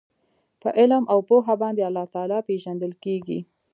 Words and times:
په 0.61 0.69
علم 0.79 1.03
او 1.13 1.19
پوهه 1.27 1.55
باندي 1.61 1.83
الله 1.89 2.05
تعالی 2.13 2.39
پېژندل 2.47 2.91
کیږي 3.03 3.39